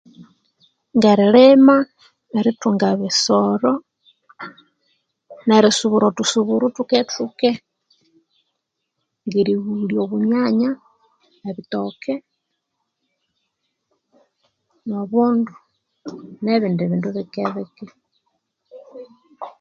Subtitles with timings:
[0.95, 1.77] Ngeri lima
[2.31, 3.71] nerithunga ebisoro
[5.47, 7.49] nerisubura othusuburo thukethuke
[9.25, 10.71] ngrighulya obunyanya
[11.49, 12.13] ebitooke
[14.87, 15.53] nobundu
[16.43, 17.85] nebindi bindu bike bike